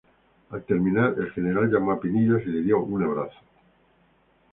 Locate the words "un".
2.81-3.03